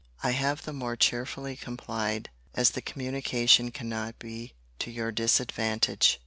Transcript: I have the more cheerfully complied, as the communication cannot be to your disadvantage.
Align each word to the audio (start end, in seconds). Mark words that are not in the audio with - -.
I 0.23 0.31
have 0.31 0.63
the 0.63 0.73
more 0.73 0.95
cheerfully 0.95 1.55
complied, 1.55 2.31
as 2.55 2.71
the 2.71 2.81
communication 2.81 3.69
cannot 3.69 4.17
be 4.17 4.55
to 4.79 4.89
your 4.89 5.11
disadvantage. 5.11 6.19